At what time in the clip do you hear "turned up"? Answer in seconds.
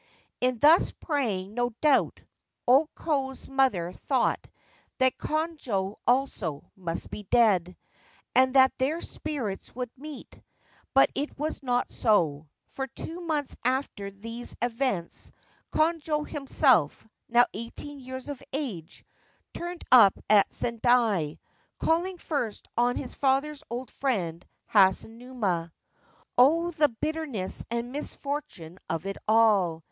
19.53-20.15